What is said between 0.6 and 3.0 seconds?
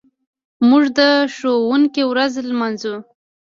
موږ د ښوونکي ورځ لمانځو.